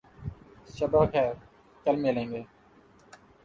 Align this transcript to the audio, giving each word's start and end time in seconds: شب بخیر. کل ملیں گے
شب 0.75 0.91
بخیر. 0.93 1.33
کل 1.85 1.95
ملیں 2.03 2.29
گے 2.31 2.41